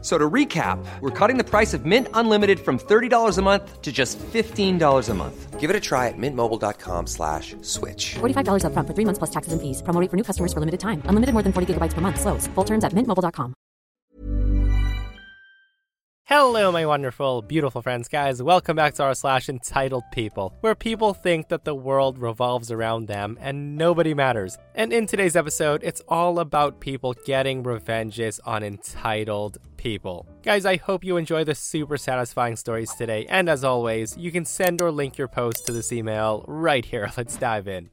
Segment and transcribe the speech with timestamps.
[0.00, 3.82] F- So to recap, we're cutting the price of Mint Unlimited from $30 a month
[3.82, 5.58] to just $15 a month.
[5.58, 8.14] Give it a try at mintmobile.com slash switch.
[8.20, 9.82] $45 upfront for three months plus taxes and fees.
[9.82, 11.02] Promo rate for new customers for limited time.
[11.06, 12.20] Unlimited more than 40 gigabytes per month.
[12.20, 12.46] Slows.
[12.54, 13.54] Full terms at mintmobile.com.
[16.28, 18.42] Hello, my wonderful, beautiful friends, guys.
[18.42, 23.06] Welcome back to r slash entitled people, where people think that the world revolves around
[23.08, 24.58] them and nobody matters.
[24.74, 30.26] And in today's episode, it's all about people getting revenges on entitled people.
[30.42, 33.24] Guys, I hope you enjoy the super satisfying stories today.
[33.30, 37.10] And as always, you can send or link your post to this email right here.
[37.16, 37.88] Let's dive in.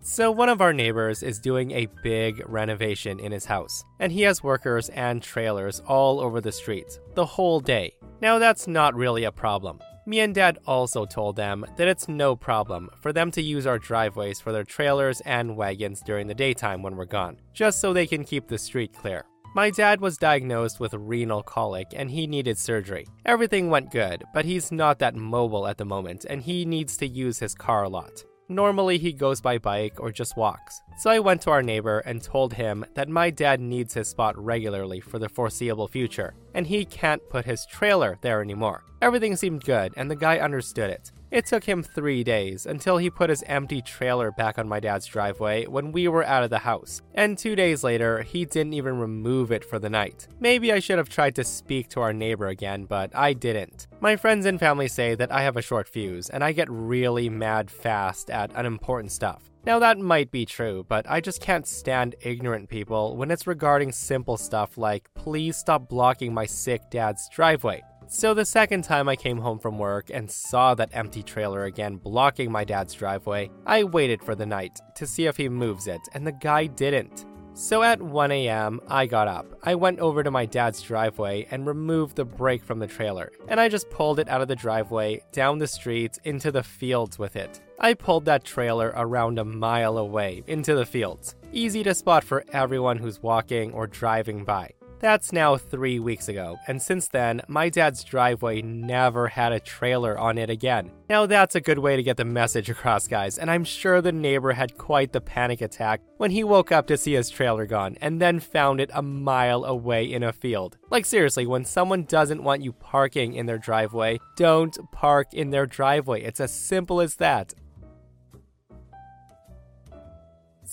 [0.00, 4.22] So, one of our neighbors is doing a big renovation in his house, and he
[4.22, 7.94] has workers and trailers all over the streets the whole day.
[8.22, 9.80] Now, that's not really a problem.
[10.08, 13.78] Me and Dad also told them that it's no problem for them to use our
[13.78, 18.06] driveways for their trailers and wagons during the daytime when we're gone, just so they
[18.06, 19.26] can keep the street clear.
[19.54, 23.06] My dad was diagnosed with renal colic and he needed surgery.
[23.26, 27.06] Everything went good, but he's not that mobile at the moment and he needs to
[27.06, 28.24] use his car a lot.
[28.50, 30.80] Normally, he goes by bike or just walks.
[30.96, 34.42] So I went to our neighbor and told him that my dad needs his spot
[34.42, 38.84] regularly for the foreseeable future, and he can't put his trailer there anymore.
[39.02, 41.12] Everything seemed good, and the guy understood it.
[41.30, 45.04] It took him three days until he put his empty trailer back on my dad's
[45.04, 47.02] driveway when we were out of the house.
[47.14, 50.26] And two days later, he didn't even remove it for the night.
[50.40, 53.88] Maybe I should have tried to speak to our neighbor again, but I didn't.
[54.00, 57.28] My friends and family say that I have a short fuse and I get really
[57.28, 59.50] mad fast at unimportant stuff.
[59.66, 63.92] Now, that might be true, but I just can't stand ignorant people when it's regarding
[63.92, 67.82] simple stuff like, please stop blocking my sick dad's driveway.
[68.10, 71.96] So, the second time I came home from work and saw that empty trailer again
[71.96, 76.00] blocking my dad's driveway, I waited for the night to see if he moves it,
[76.14, 77.26] and the guy didn't.
[77.52, 79.46] So at 1 a.m., I got up.
[79.62, 83.60] I went over to my dad's driveway and removed the brake from the trailer, and
[83.60, 87.36] I just pulled it out of the driveway, down the street, into the fields with
[87.36, 87.60] it.
[87.78, 91.34] I pulled that trailer around a mile away into the fields.
[91.52, 94.70] Easy to spot for everyone who's walking or driving by.
[95.00, 100.18] That's now three weeks ago, and since then, my dad's driveway never had a trailer
[100.18, 100.90] on it again.
[101.08, 104.10] Now, that's a good way to get the message across, guys, and I'm sure the
[104.10, 107.96] neighbor had quite the panic attack when he woke up to see his trailer gone
[108.00, 110.76] and then found it a mile away in a field.
[110.90, 115.66] Like, seriously, when someone doesn't want you parking in their driveway, don't park in their
[115.66, 116.22] driveway.
[116.22, 117.54] It's as simple as that.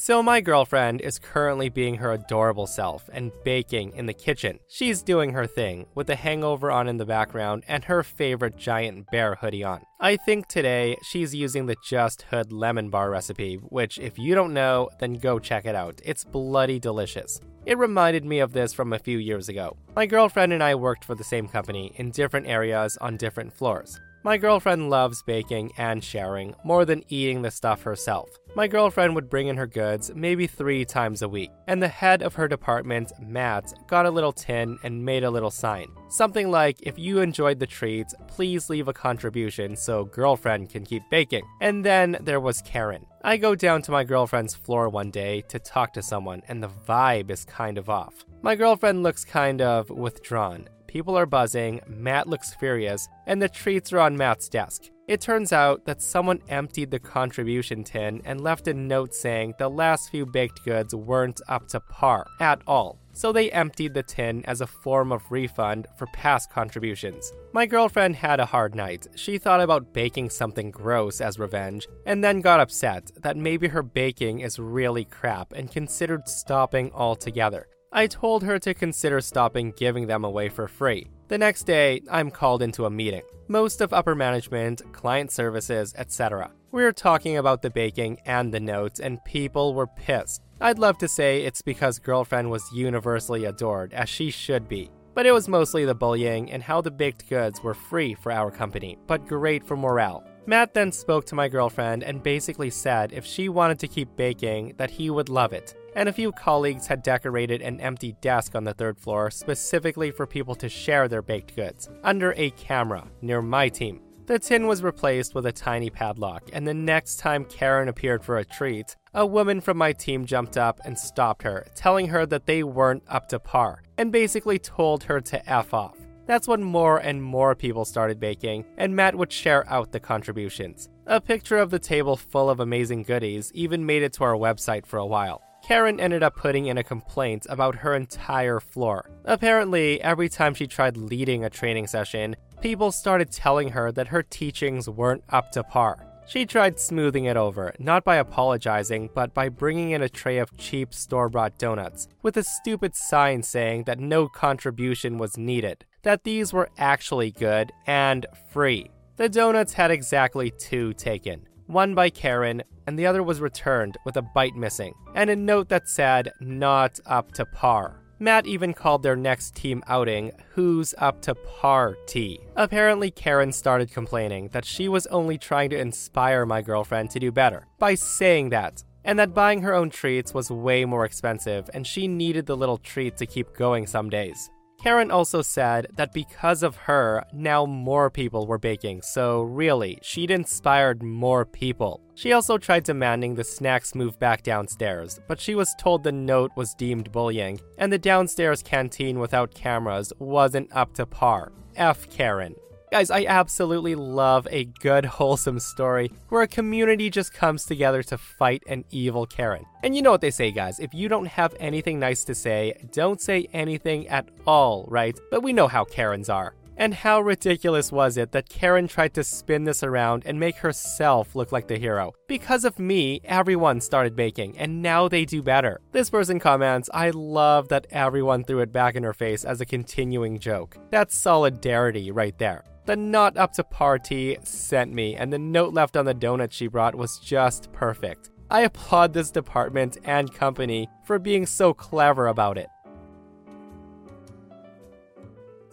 [0.06, 4.60] So, my girlfriend is currently being her adorable self and baking in the kitchen.
[4.68, 9.10] She's doing her thing, with the hangover on in the background and her favorite giant
[9.10, 9.82] bear hoodie on.
[10.00, 14.54] I think today she's using the Just Hood lemon bar recipe, which, if you don't
[14.54, 16.00] know, then go check it out.
[16.06, 17.42] It's bloody delicious.
[17.66, 19.76] It reminded me of this from a few years ago.
[19.96, 24.00] My girlfriend and I worked for the same company in different areas on different floors.
[24.26, 28.28] My girlfriend loves baking and sharing more than eating the stuff herself.
[28.56, 32.24] My girlfriend would bring in her goods maybe three times a week, and the head
[32.24, 35.90] of her department, Matt, got a little tin and made a little sign.
[36.10, 41.04] Something like, if you enjoyed the treats, please leave a contribution so girlfriend can keep
[41.12, 41.44] baking.
[41.62, 43.06] And then there was Karen.
[43.24, 46.72] I go down to my girlfriend's floor one day to talk to someone, and the
[46.88, 48.26] vibe is kind of off.
[48.42, 50.68] My girlfriend looks kind of withdrawn.
[50.96, 54.84] People are buzzing, Matt looks furious, and the treats are on Matt's desk.
[55.10, 59.68] It turns out that someone emptied the contribution tin and left a note saying the
[59.68, 62.98] last few baked goods weren't up to par at all.
[63.12, 67.30] So they emptied the tin as a form of refund for past contributions.
[67.52, 69.06] My girlfriend had a hard night.
[69.16, 73.84] She thought about baking something gross as revenge, and then got upset that maybe her
[73.84, 77.68] baking is really crap and considered stopping altogether.
[77.96, 81.08] I told her to consider stopping giving them away for free.
[81.30, 83.22] The next day, I'm called into a meeting.
[83.48, 86.52] Most of upper management, client services, etc.
[86.74, 90.42] We were talking about the baking and the notes, and people were pissed.
[90.60, 94.92] I'd love to say it's because girlfriend was universally adored, as she should be.
[95.14, 98.52] But it was mostly the bullying and how the baked goods were free for our
[98.52, 100.22] company, but great for morale.
[100.46, 104.74] Matt then spoke to my girlfriend and basically said if she wanted to keep baking,
[104.76, 105.76] that he would love it.
[105.96, 110.28] And a few colleagues had decorated an empty desk on the third floor specifically for
[110.28, 114.02] people to share their baked goods, under a camera near my team.
[114.26, 118.38] The tin was replaced with a tiny padlock, and the next time Karen appeared for
[118.38, 122.48] a treat, a woman from my team jumped up and stopped her, telling her that
[122.48, 125.96] they weren't up to par, and basically told her to F off.
[126.26, 130.90] That's when more and more people started baking, and Matt would share out the contributions.
[131.06, 134.88] A picture of the table full of amazing goodies even made it to our website
[134.88, 135.44] for a while.
[135.66, 139.10] Karen ended up putting in a complaint about her entire floor.
[139.24, 144.22] Apparently, every time she tried leading a training session, people started telling her that her
[144.22, 146.06] teachings weren't up to par.
[146.28, 150.56] She tried smoothing it over, not by apologizing, but by bringing in a tray of
[150.56, 156.24] cheap store bought donuts, with a stupid sign saying that no contribution was needed, that
[156.24, 158.92] these were actually good and free.
[159.18, 164.18] The donuts had exactly two taken one by Karen, and the other was returned with
[164.18, 168.02] a bite missing, and a note that said, not up to par.
[168.18, 172.40] Matt even called their next team outing Who's Up to Party.
[172.56, 177.32] Apparently, Karen started complaining that she was only trying to inspire my girlfriend to do
[177.32, 181.86] better by saying that, and that buying her own treats was way more expensive and
[181.86, 184.50] she needed the little treat to keep going some days.
[184.86, 190.30] Karen also said that because of her, now more people were baking, so really, she'd
[190.30, 192.02] inspired more people.
[192.14, 196.52] She also tried demanding the snacks move back downstairs, but she was told the note
[196.56, 201.52] was deemed bullying, and the downstairs canteen without cameras wasn't up to par.
[201.76, 202.54] F Karen.
[202.96, 208.18] Guys, I absolutely love a good, wholesome story where a community just comes together to
[208.18, 209.66] fight an evil Karen.
[209.84, 212.74] And you know what they say, guys if you don't have anything nice to say,
[212.94, 215.20] don't say anything at all, right?
[215.30, 216.56] But we know how Karens are.
[216.78, 221.36] And how ridiculous was it that Karen tried to spin this around and make herself
[221.36, 222.14] look like the hero?
[222.30, 225.82] Because of me, everyone started baking, and now they do better.
[225.92, 229.66] This person comments, I love that everyone threw it back in her face as a
[229.66, 230.78] continuing joke.
[230.92, 232.64] That's solidarity right there.
[232.86, 236.68] The not up to party sent me, and the note left on the donut she
[236.68, 238.30] brought was just perfect.
[238.52, 242.68] I applaud this department and company for being so clever about it.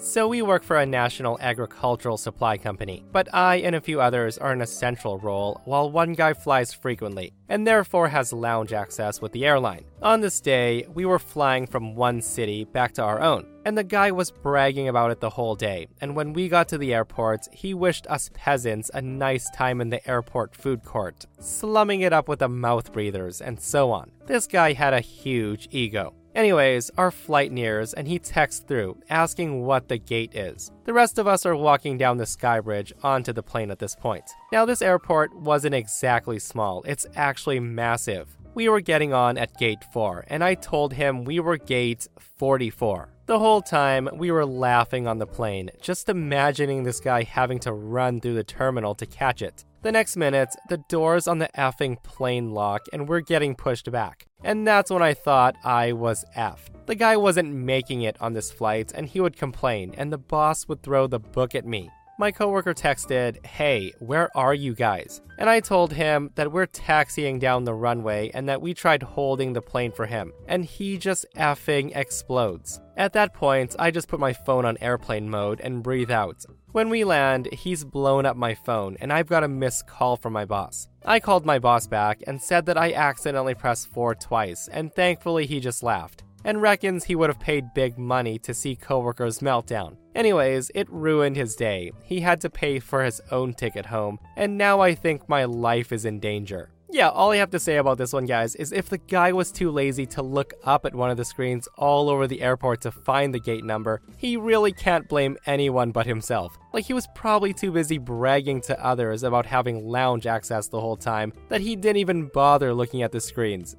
[0.03, 4.37] So, we work for a national agricultural supply company, but I and a few others
[4.37, 9.21] are in a central role, while one guy flies frequently, and therefore has lounge access
[9.21, 9.85] with the airline.
[10.03, 13.85] On this day, we were flying from one city back to our own, and the
[13.85, 15.87] guy was bragging about it the whole day.
[16.01, 19.91] And when we got to the airport, he wished us peasants a nice time in
[19.91, 24.11] the airport food court, slumming it up with the mouth breathers and so on.
[24.27, 26.13] This guy had a huge ego.
[26.35, 30.73] Anyways, our flight nears and he texts through asking what the gate is.
[30.85, 33.95] The rest of us are walking down the sky bridge onto the plane at this
[33.95, 34.25] point.
[34.51, 38.35] Now, this airport wasn't exactly small, it's actually massive.
[38.55, 43.09] We were getting on at gate 4, and I told him we were gate 44.
[43.27, 47.73] The whole time, we were laughing on the plane, just imagining this guy having to
[47.73, 49.65] run through the terminal to catch it.
[49.83, 54.27] The next minute, the doors on the effing plane lock and we're getting pushed back.
[54.45, 56.87] And that's when I thought I was effed.
[56.87, 60.69] The guy wasn't making it on this flight and he would complain, and the boss
[60.69, 61.91] would throw the book at me.
[62.17, 65.21] My coworker texted, Hey, where are you guys?
[65.39, 69.53] And I told him that we're taxiing down the runway and that we tried holding
[69.53, 72.81] the plane for him, and he just effing explodes.
[72.97, 76.45] At that point, I just put my phone on airplane mode and breathe out.
[76.73, 80.33] When we land, he's blown up my phone, and I've got a missed call from
[80.33, 80.89] my boss.
[81.05, 85.45] I called my boss back and said that I accidentally pressed 4 twice, and thankfully
[85.45, 89.97] he just laughed and reckons he would have paid big money to see coworkers meltdown.
[90.15, 91.93] Anyways, it ruined his day.
[92.05, 95.93] He had to pay for his own ticket home, and now I think my life
[95.93, 96.72] is in danger.
[96.93, 99.51] Yeah, all I have to say about this one, guys, is if the guy was
[99.51, 102.91] too lazy to look up at one of the screens all over the airport to
[102.91, 106.59] find the gate number, he really can't blame anyone but himself.
[106.75, 110.99] Like, he was probably too busy bragging to others about having lounge access the whole
[110.99, 113.75] time that he didn't even bother looking at the screens.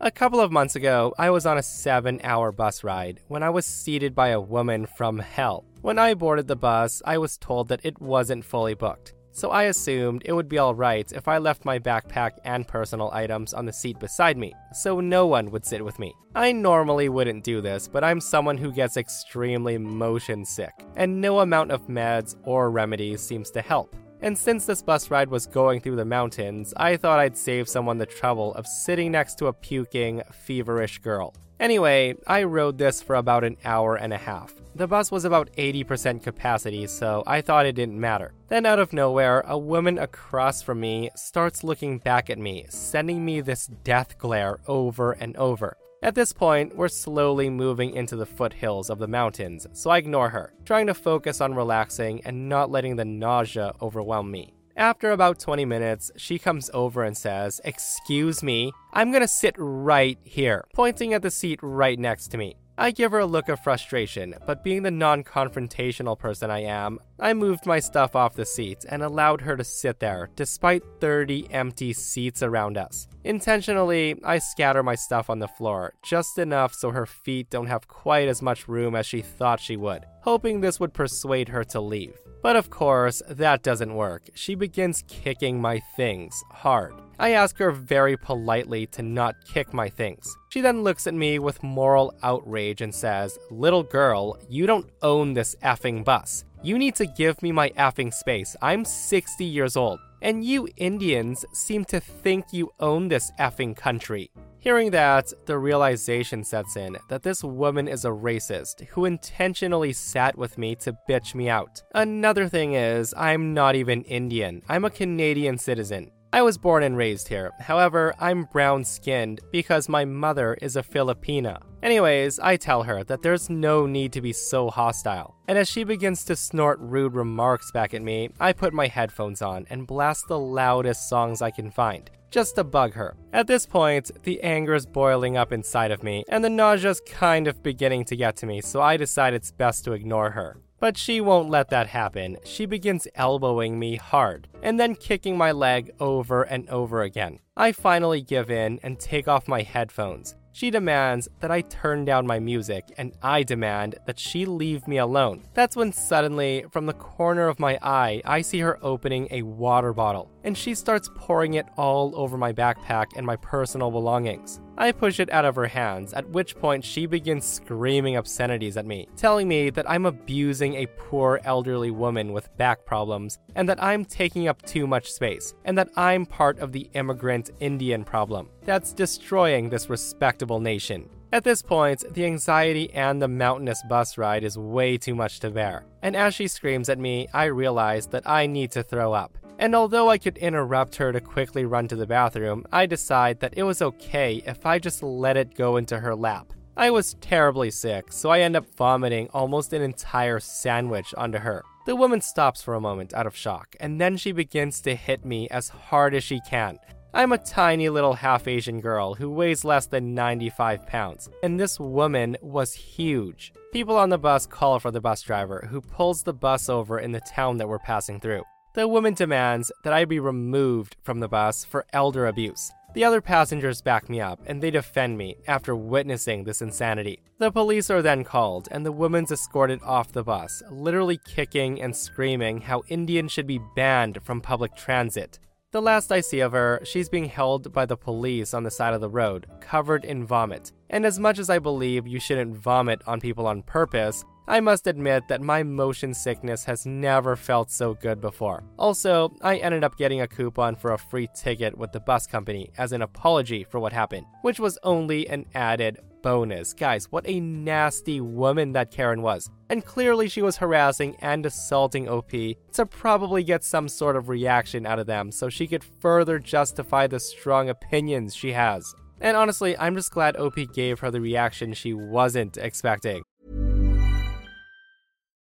[0.00, 3.50] A couple of months ago, I was on a seven hour bus ride when I
[3.50, 5.66] was seated by a woman from hell.
[5.82, 9.64] When I boarded the bus, I was told that it wasn't fully booked, so I
[9.64, 13.72] assumed it would be alright if I left my backpack and personal items on the
[13.72, 16.12] seat beside me, so no one would sit with me.
[16.34, 21.38] I normally wouldn't do this, but I'm someone who gets extremely motion sick, and no
[21.38, 23.94] amount of meds or remedies seems to help.
[24.22, 27.98] And since this bus ride was going through the mountains, I thought I'd save someone
[27.98, 31.32] the trouble of sitting next to a puking, feverish girl.
[31.60, 34.52] Anyway, I rode this for about an hour and a half.
[34.78, 38.32] The bus was about 80% capacity, so I thought it didn't matter.
[38.46, 43.24] Then, out of nowhere, a woman across from me starts looking back at me, sending
[43.24, 45.76] me this death glare over and over.
[46.00, 50.28] At this point, we're slowly moving into the foothills of the mountains, so I ignore
[50.28, 54.54] her, trying to focus on relaxing and not letting the nausea overwhelm me.
[54.76, 60.20] After about 20 minutes, she comes over and says, Excuse me, I'm gonna sit right
[60.22, 62.54] here, pointing at the seat right next to me.
[62.80, 67.00] I give her a look of frustration, but being the non confrontational person I am,
[67.20, 71.50] I moved my stuff off the seat and allowed her to sit there, despite 30
[71.50, 73.08] empty seats around us.
[73.24, 77.88] Intentionally, I scatter my stuff on the floor, just enough so her feet don't have
[77.88, 81.80] quite as much room as she thought she would, hoping this would persuade her to
[81.80, 82.16] leave.
[82.40, 84.30] But of course, that doesn't work.
[84.34, 86.94] She begins kicking my things hard.
[87.18, 90.36] I ask her very politely to not kick my things.
[90.50, 95.34] She then looks at me with moral outrage and says, Little girl, you don't own
[95.34, 96.44] this effing bus.
[96.62, 98.56] You need to give me my effing space.
[98.60, 100.00] I'm 60 years old.
[100.20, 104.32] And you Indians seem to think you own this effing country.
[104.58, 110.36] Hearing that, the realization sets in that this woman is a racist who intentionally sat
[110.36, 111.80] with me to bitch me out.
[111.94, 116.10] Another thing is, I'm not even Indian, I'm a Canadian citizen.
[116.30, 117.52] I was born and raised here.
[117.58, 121.62] However, I'm brown skinned because my mother is a Filipina.
[121.82, 125.36] Anyways, I tell her that there's no need to be so hostile.
[125.48, 129.40] And as she begins to snort rude remarks back at me, I put my headphones
[129.40, 133.16] on and blast the loudest songs I can find just to bug her.
[133.32, 137.46] At this point, the anger is boiling up inside of me, and the nausea's kind
[137.46, 140.58] of beginning to get to me, so I decide it's best to ignore her.
[140.80, 142.36] But she won't let that happen.
[142.44, 147.40] She begins elbowing me hard, and then kicking my leg over and over again.
[147.56, 150.36] I finally give in and take off my headphones.
[150.52, 154.98] She demands that I turn down my music, and I demand that she leave me
[154.98, 155.44] alone.
[155.54, 159.92] That's when suddenly, from the corner of my eye, I see her opening a water
[159.92, 164.60] bottle, and she starts pouring it all over my backpack and my personal belongings.
[164.76, 168.86] I push it out of her hands, at which point she begins screaming obscenities at
[168.86, 173.82] me, telling me that I'm abusing a poor elderly woman with back problems, and that
[173.82, 178.48] I'm taking up too much space, and that I'm part of the immigrant Indian problem
[178.64, 181.08] that's destroying this respectable nation.
[181.30, 185.50] At this point, the anxiety and the mountainous bus ride is way too much to
[185.50, 189.36] bear, and as she screams at me, I realize that I need to throw up.
[189.58, 193.54] And although I could interrupt her to quickly run to the bathroom, I decide that
[193.58, 196.54] it was okay if I just let it go into her lap.
[196.78, 201.62] I was terribly sick, so I end up vomiting almost an entire sandwich onto her.
[201.84, 205.26] The woman stops for a moment out of shock, and then she begins to hit
[205.26, 206.78] me as hard as she can.
[207.14, 211.80] I'm a tiny little half Asian girl who weighs less than 95 pounds, and this
[211.80, 213.54] woman was huge.
[213.72, 217.12] People on the bus call for the bus driver, who pulls the bus over in
[217.12, 218.42] the town that we're passing through.
[218.74, 222.70] The woman demands that I be removed from the bus for elder abuse.
[222.94, 227.20] The other passengers back me up and they defend me after witnessing this insanity.
[227.38, 231.94] The police are then called and the woman's escorted off the bus, literally kicking and
[231.94, 235.38] screaming how Indians should be banned from public transit.
[235.70, 238.94] The last I see of her, she's being held by the police on the side
[238.94, 240.72] of the road, covered in vomit.
[240.88, 244.86] And as much as I believe you shouldn't vomit on people on purpose, I must
[244.86, 248.64] admit that my motion sickness has never felt so good before.
[248.78, 252.70] Also, I ended up getting a coupon for a free ticket with the bus company
[252.78, 255.98] as an apology for what happened, which was only an added
[256.28, 256.74] bonus.
[256.74, 259.48] Guys, what a nasty woman that Karen was.
[259.70, 262.32] And clearly she was harassing and assaulting OP
[262.74, 267.06] to probably get some sort of reaction out of them so she could further justify
[267.06, 268.94] the strong opinions she has.
[269.22, 273.22] And honestly, I'm just glad OP gave her the reaction she wasn't expecting.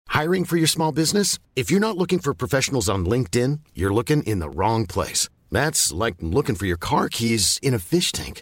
[0.07, 1.37] Hiring for your small business?
[1.55, 5.29] If you're not looking for professionals on LinkedIn, you're looking in the wrong place.
[5.51, 8.41] That's like looking for your car keys in a fish tank.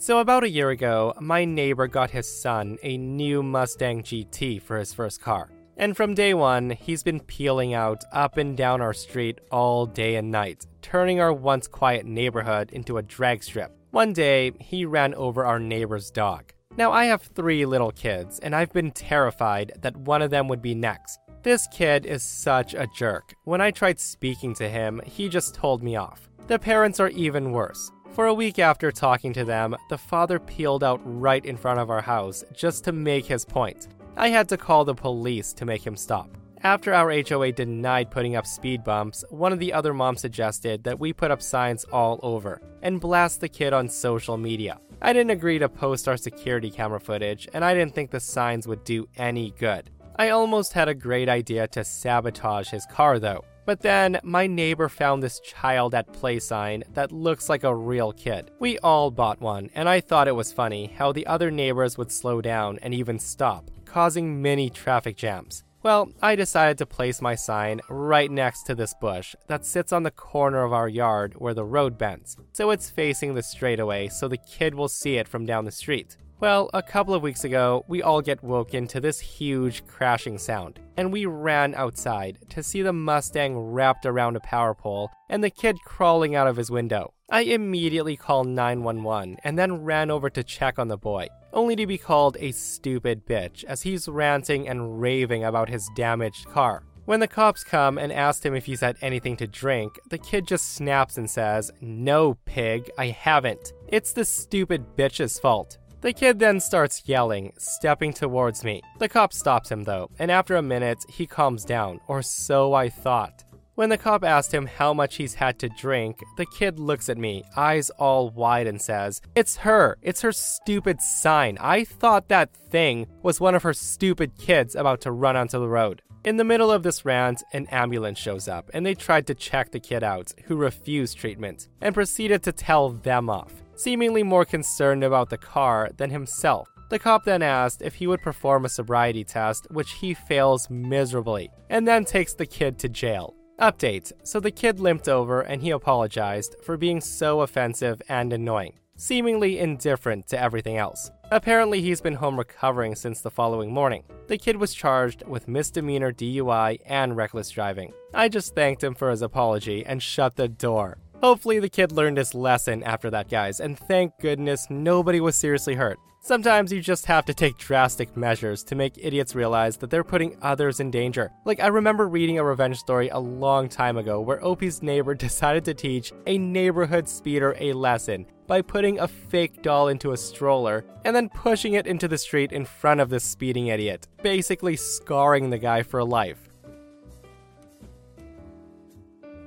[0.00, 4.78] So, about a year ago, my neighbor got his son a new Mustang GT for
[4.78, 5.50] his first car.
[5.76, 10.16] And from day one, he's been peeling out up and down our street all day
[10.16, 13.76] and night, turning our once quiet neighborhood into a drag strip.
[13.90, 16.54] One day, he ran over our neighbor's dog.
[16.78, 20.62] Now, I have three little kids, and I've been terrified that one of them would
[20.62, 21.18] be next.
[21.42, 23.34] This kid is such a jerk.
[23.44, 26.30] When I tried speaking to him, he just told me off.
[26.46, 27.92] The parents are even worse.
[28.12, 31.90] For a week after talking to them, the father peeled out right in front of
[31.90, 33.86] our house just to make his point.
[34.16, 36.28] I had to call the police to make him stop.
[36.62, 40.98] After our HOA denied putting up speed bumps, one of the other moms suggested that
[40.98, 44.80] we put up signs all over and blast the kid on social media.
[45.00, 48.66] I didn't agree to post our security camera footage, and I didn't think the signs
[48.66, 49.88] would do any good.
[50.16, 53.44] I almost had a great idea to sabotage his car though.
[53.64, 58.12] But then my neighbor found this child at play sign that looks like a real
[58.12, 58.50] kid.
[58.58, 62.10] We all bought one, and I thought it was funny how the other neighbors would
[62.10, 65.62] slow down and even stop, causing many traffic jams.
[65.82, 70.02] Well, I decided to place my sign right next to this bush that sits on
[70.02, 74.28] the corner of our yard where the road bends, so it's facing the straightaway so
[74.28, 76.18] the kid will see it from down the street.
[76.40, 80.80] Well, a couple of weeks ago, we all get woken to this huge crashing sound,
[80.96, 85.50] and we ran outside to see the Mustang wrapped around a power pole and the
[85.50, 87.12] kid crawling out of his window.
[87.30, 91.86] I immediately called 911 and then ran over to check on the boy, only to
[91.86, 96.84] be called a stupid bitch as he's ranting and raving about his damaged car.
[97.04, 100.46] When the cops come and ask him if he's had anything to drink, the kid
[100.46, 103.72] just snaps and says, No, pig, I haven't.
[103.88, 105.76] It's the stupid bitch's fault.
[106.00, 108.80] The kid then starts yelling, stepping towards me.
[108.98, 112.88] The cop stops him though, and after a minute, he calms down, or so I
[112.88, 113.44] thought.
[113.74, 117.18] When the cop asked him how much he's had to drink, the kid looks at
[117.18, 119.96] me, eyes all wide, and says, It's her.
[120.02, 121.56] It's her stupid sign.
[121.60, 125.68] I thought that thing was one of her stupid kids about to run onto the
[125.68, 126.02] road.
[126.24, 129.70] In the middle of this rant, an ambulance shows up and they tried to check
[129.70, 135.02] the kid out, who refused treatment, and proceeded to tell them off, seemingly more concerned
[135.02, 136.68] about the car than himself.
[136.90, 141.50] The cop then asked if he would perform a sobriety test, which he fails miserably,
[141.68, 143.34] and then takes the kid to jail.
[143.60, 148.74] Update So the kid limped over and he apologized for being so offensive and annoying,
[148.96, 151.10] seemingly indifferent to everything else.
[151.30, 154.02] Apparently, he's been home recovering since the following morning.
[154.26, 157.92] The kid was charged with misdemeanor DUI and reckless driving.
[158.12, 160.98] I just thanked him for his apology and shut the door.
[161.22, 165.74] Hopefully, the kid learned his lesson after that, guys, and thank goodness nobody was seriously
[165.74, 165.98] hurt.
[166.22, 170.36] Sometimes you just have to take drastic measures to make idiots realize that they're putting
[170.42, 171.30] others in danger.
[171.46, 175.64] Like, I remember reading a revenge story a long time ago where OP's neighbor decided
[175.64, 180.84] to teach a neighborhood speeder a lesson by putting a fake doll into a stroller
[181.04, 185.48] and then pushing it into the street in front of this speeding idiot, basically scarring
[185.48, 186.49] the guy for life.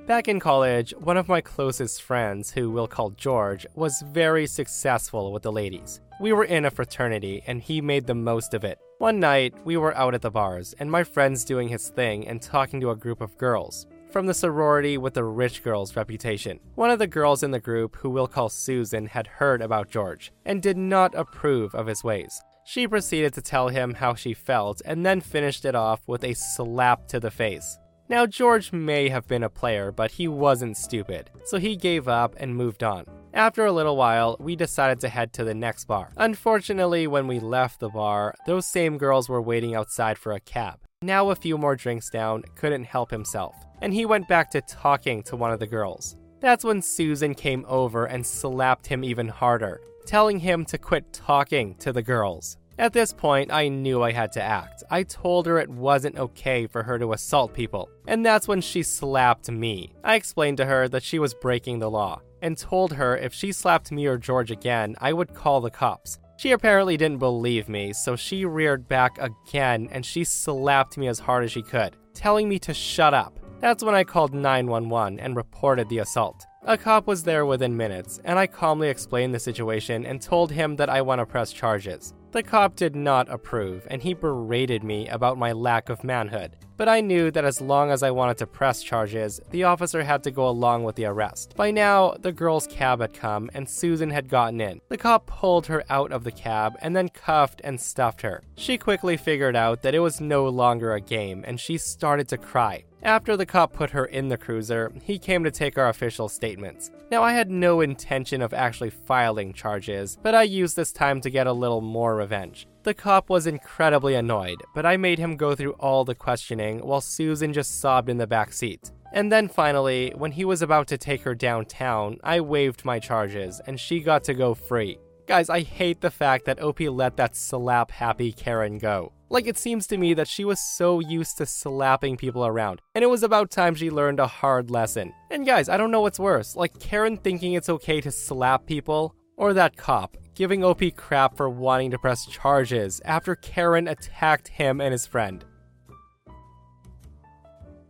[0.06, 5.32] Back in college, one of my closest friends, who we'll call George, was very successful
[5.32, 6.02] with the ladies.
[6.20, 8.78] We were in a fraternity, and he made the most of it.
[8.98, 12.42] One night, we were out at the bars, and my friend's doing his thing and
[12.42, 16.60] talking to a group of girls from the sorority with the rich girl's reputation.
[16.74, 20.32] One of the girls in the group, who we'll call Susan, had heard about George
[20.44, 22.42] and did not approve of his ways.
[22.66, 26.34] She proceeded to tell him how she felt and then finished it off with a
[26.34, 27.78] slap to the face.
[28.08, 32.34] Now, George may have been a player, but he wasn't stupid, so he gave up
[32.36, 33.06] and moved on.
[33.32, 36.10] After a little while, we decided to head to the next bar.
[36.18, 40.80] Unfortunately, when we left the bar, those same girls were waiting outside for a cab.
[41.00, 45.22] Now, a few more drinks down, couldn't help himself, and he went back to talking
[45.24, 46.16] to one of the girls.
[46.40, 51.74] That's when Susan came over and slapped him even harder, telling him to quit talking
[51.76, 52.58] to the girls.
[52.76, 54.82] At this point, I knew I had to act.
[54.90, 58.82] I told her it wasn't okay for her to assault people, and that's when she
[58.82, 59.94] slapped me.
[60.02, 63.52] I explained to her that she was breaking the law, and told her if she
[63.52, 66.18] slapped me or George again, I would call the cops.
[66.36, 71.20] She apparently didn't believe me, so she reared back again and she slapped me as
[71.20, 73.38] hard as she could, telling me to shut up.
[73.60, 76.44] That's when I called 911 and reported the assault.
[76.64, 80.76] A cop was there within minutes, and I calmly explained the situation and told him
[80.76, 82.14] that I want to press charges.
[82.34, 86.56] The cop did not approve, and he berated me about my lack of manhood.
[86.76, 90.24] But I knew that as long as I wanted to press charges, the officer had
[90.24, 91.54] to go along with the arrest.
[91.56, 94.80] By now, the girl's cab had come, and Susan had gotten in.
[94.88, 98.42] The cop pulled her out of the cab and then cuffed and stuffed her.
[98.56, 102.38] She quickly figured out that it was no longer a game, and she started to
[102.38, 102.84] cry.
[103.04, 106.90] After the cop put her in the cruiser, he came to take our official statements.
[107.10, 111.30] Now, I had no intention of actually filing charges, but I used this time to
[111.30, 112.66] get a little more revenge.
[112.84, 117.00] The cop was incredibly annoyed, but I made him go through all the questioning while
[117.00, 118.92] Susan just sobbed in the back seat.
[119.14, 123.62] And then finally, when he was about to take her downtown, I waived my charges
[123.66, 124.98] and she got to go free.
[125.26, 129.12] Guys, I hate the fact that OP let that slap happy Karen go.
[129.30, 133.02] Like, it seems to me that she was so used to slapping people around, and
[133.02, 135.14] it was about time she learned a hard lesson.
[135.30, 139.14] And guys, I don't know what's worse like Karen thinking it's okay to slap people,
[139.38, 144.80] or that cop giving OP crap for wanting to press charges after Karen attacked him
[144.80, 145.44] and his friend.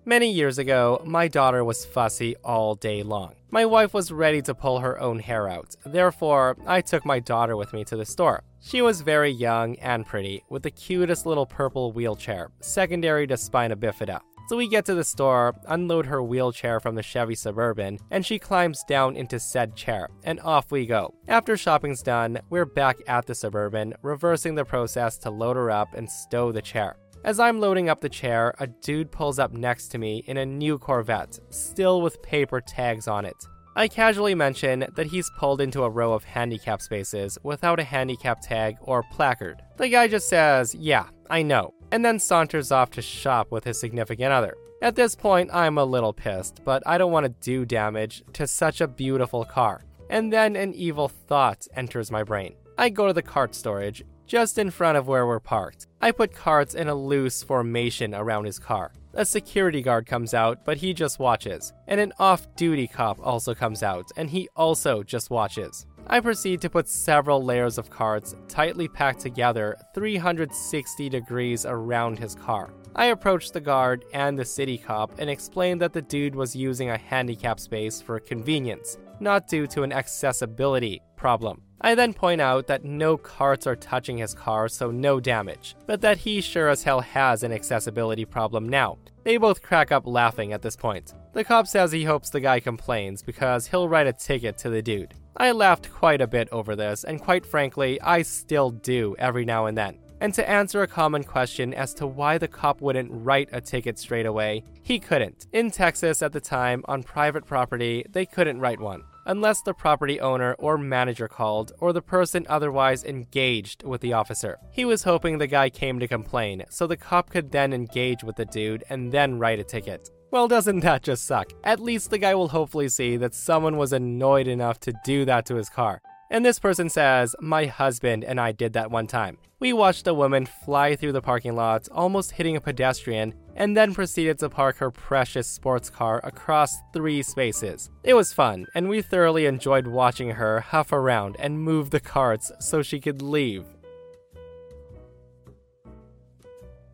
[0.07, 3.37] Many years ago, my daughter was fussy all day long.
[3.51, 5.77] My wife was ready to pull her own hair out.
[5.87, 8.43] Therefore, I took my daughter with me to the store.
[8.61, 13.77] She was very young and pretty, with the cutest little purple wheelchair, secondary to spina
[13.77, 14.21] bifida.
[14.47, 18.39] So we get to the store, unload her wheelchair from the Chevy Suburban, and she
[18.39, 21.15] climbs down into said chair, and off we go.
[21.29, 25.95] After shopping's done, we're back at the Suburban, reversing the process to load her up
[25.95, 26.97] and stow the chair.
[27.25, 30.45] As I'm loading up the chair, a dude pulls up next to me in a
[30.45, 33.47] new Corvette, still with paper tags on it.
[33.77, 38.41] I casually mention that he's pulled into a row of handicap spaces without a handicap
[38.41, 39.63] tag or placard.
[39.79, 43.79] The guy just says, Yeah, I know, and then saunters off to shop with his
[43.79, 44.57] significant other.
[44.83, 48.47] At this point, I'm a little pissed, but I don't want to do damage to
[48.47, 49.85] such a beautiful car.
[50.11, 52.55] And then an evil thought enters my brain.
[52.77, 55.87] I go to the cart storage, just in front of where we're parked.
[56.01, 58.93] I put carts in a loose formation around his car.
[59.15, 61.73] A security guard comes out, but he just watches.
[61.87, 65.87] And an off duty cop also comes out, and he also just watches.
[66.07, 72.35] I proceed to put several layers of carts tightly packed together 360 degrees around his
[72.35, 72.71] car.
[72.95, 76.91] I approach the guard and the city cop and explain that the dude was using
[76.91, 81.63] a handicap space for convenience, not due to an accessibility problem.
[81.81, 86.01] I then point out that no carts are touching his car, so no damage, but
[86.03, 88.99] that he sure as hell has an accessibility problem now.
[89.25, 91.15] They both crack up laughing at this point.
[91.33, 94.83] The cop says he hopes the guy complains because he'll write a ticket to the
[94.83, 95.15] dude.
[95.37, 99.67] I laughed quite a bit over this, and quite frankly, I still do every now
[99.67, 99.99] and then.
[100.21, 103.99] And to answer a common question as to why the cop wouldn't write a ticket
[103.99, 105.47] straight away, he couldn't.
[105.53, 110.21] In Texas at the time, on private property, they couldn't write one unless the property
[110.21, 114.59] owner or manager called or the person otherwise engaged with the officer.
[114.71, 118.37] He was hoping the guy came to complain, so the cop could then engage with
[118.37, 120.11] the dude and then write a ticket.
[120.31, 121.53] Well, doesn't that just suck?
[121.63, 125.47] At least the guy will hopefully see that someone was annoyed enough to do that
[125.47, 126.03] to his car.
[126.35, 129.39] And this person says, My husband and I did that one time.
[129.61, 133.95] We watched a woman fly through the parking lot, almost hitting a pedestrian, and then
[133.95, 137.89] proceeded to park her precious sports car across three spaces.
[138.03, 142.51] It was fun, and we thoroughly enjoyed watching her huff around and move the carts
[142.59, 143.65] so she could leave.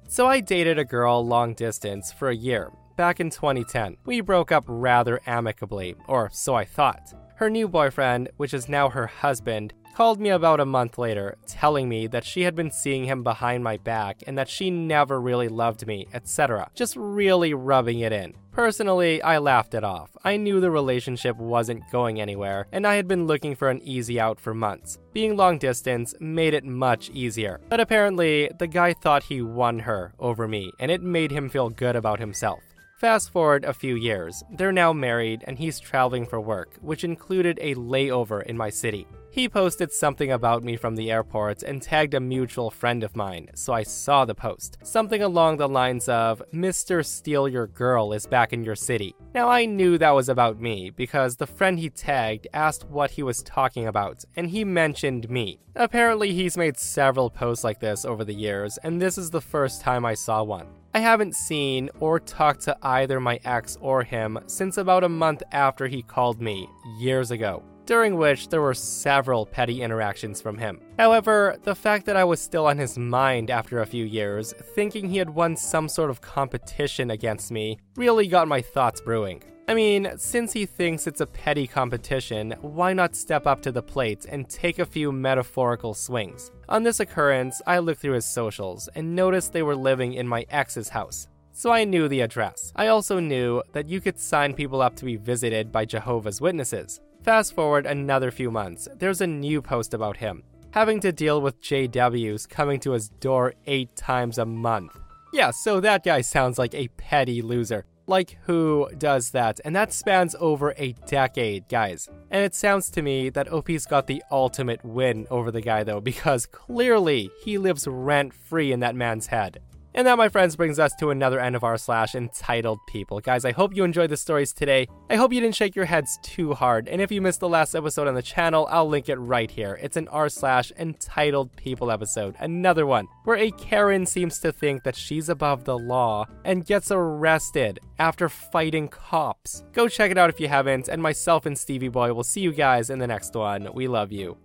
[0.07, 3.96] So I dated a girl long distance for a year, back in 2010.
[4.04, 7.14] We broke up rather amicably, or so I thought.
[7.36, 11.88] Her new boyfriend, which is now her husband, called me about a month later, telling
[11.88, 15.48] me that she had been seeing him behind my back and that she never really
[15.48, 16.70] loved me, etc.
[16.74, 18.34] Just really rubbing it in.
[18.52, 20.10] Personally, I laughed it off.
[20.22, 24.20] I knew the relationship wasn't going anywhere, and I had been looking for an easy
[24.20, 24.98] out for months.
[25.14, 27.60] Being long distance made it much easier.
[27.70, 31.70] But apparently, the guy thought he won her over me, and it made him feel
[31.70, 32.60] good about himself.
[33.00, 37.58] Fast forward a few years, they're now married and he's traveling for work, which included
[37.62, 39.06] a layover in my city.
[39.30, 43.48] He posted something about me from the airport and tagged a mutual friend of mine,
[43.54, 44.76] so I saw the post.
[44.82, 47.02] Something along the lines of, Mr.
[47.02, 49.14] Steal Your Girl is back in your city.
[49.32, 53.22] Now I knew that was about me because the friend he tagged asked what he
[53.22, 55.58] was talking about, and he mentioned me.
[55.74, 59.80] Apparently, he's made several posts like this over the years, and this is the first
[59.80, 60.66] time I saw one.
[60.92, 65.42] I haven't seen or talked to either my ex or him since about a month
[65.53, 67.62] after he called me, years ago.
[67.87, 70.81] during which there were several petty interactions from him.
[70.96, 75.09] However, the fact that I was still on his mind after a few years, thinking
[75.09, 79.42] he had won some sort of competition against me, really got my thoughts brewing.
[79.70, 83.80] I mean, since he thinks it's a petty competition, why not step up to the
[83.80, 86.50] plate and take a few metaphorical swings?
[86.68, 90.44] On this occurrence, I looked through his socials and noticed they were living in my
[90.50, 91.28] ex's house.
[91.52, 92.72] So I knew the address.
[92.74, 97.00] I also knew that you could sign people up to be visited by Jehovah's Witnesses.
[97.22, 101.62] Fast forward another few months, there's a new post about him, having to deal with
[101.62, 104.98] JWs coming to his door eight times a month.
[105.33, 107.87] Yeah, so that guy sounds like a petty loser.
[108.10, 109.60] Like, who does that?
[109.64, 112.08] And that spans over a decade, guys.
[112.28, 116.00] And it sounds to me that OP's got the ultimate win over the guy, though,
[116.00, 119.60] because clearly he lives rent free in that man's head.
[119.94, 123.20] And that, my friends, brings us to another end of r slash entitled people.
[123.20, 124.87] Guys, I hope you enjoyed the stories today.
[125.09, 126.88] I hope you didn't shake your heads too hard.
[126.88, 129.79] And if you missed the last episode on the channel, I'll link it right here.
[129.83, 132.37] It's an r slash entitled people episode.
[132.38, 136.90] Another one where a Karen seems to think that she's above the law and gets
[136.92, 139.64] arrested after fighting cops.
[139.72, 140.88] Go check it out if you haven't.
[140.88, 143.68] And myself and Stevie Boy will see you guys in the next one.
[143.74, 144.38] We love you.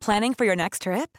[0.00, 1.18] Planning for your next trip?